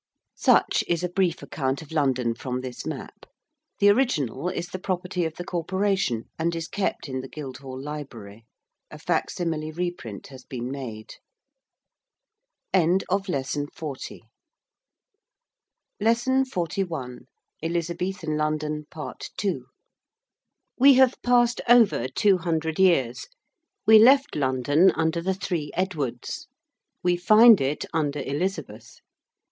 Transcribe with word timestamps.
Such 0.33 0.83
is 0.87 1.03
a 1.03 1.09
brief 1.09 1.43
account 1.43 1.83
of 1.83 1.91
London 1.91 2.33
from 2.33 2.61
this 2.61 2.87
map. 2.87 3.27
The 3.77 3.89
original 3.89 4.49
is 4.49 4.69
the 4.69 4.79
property 4.79 5.25
of 5.25 5.35
the 5.35 5.43
Corporation 5.43 6.23
and 6.39 6.55
is 6.55 6.67
kept 6.67 7.07
in 7.07 7.21
the 7.21 7.27
Guildhall 7.27 7.79
Library. 7.79 8.47
A 8.89 8.97
facsimile 8.97 9.69
reprint 9.71 10.25
has 10.29 10.43
been 10.43 10.71
made. 10.71 11.17
41. 12.73 13.01
ELIZABETHAN 17.61 18.35
LONDON. 18.37 18.85
PART 18.89 19.29
II. 19.45 19.59
We 20.79 20.93
have 20.95 21.21
passed 21.21 21.61
over 21.69 22.07
two 22.07 22.39
hundred 22.39 22.79
years. 22.79 23.27
We 23.85 23.99
left 23.99 24.35
London 24.35 24.89
under 24.95 25.21
the 25.21 25.35
Three 25.35 25.69
Edwards. 25.75 26.47
We 27.03 27.17
find 27.17 27.61
it 27.61 27.85
under 27.93 28.19
Elizabeth. 28.21 28.99